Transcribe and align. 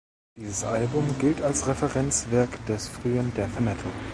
Dieses 0.35 0.63
Album 0.63 1.05
gilt 1.19 1.43
als 1.43 1.67
Referenzwerk 1.67 2.65
des 2.65 2.87
frühen 2.87 3.31
Death 3.35 3.59
Metal. 3.61 3.91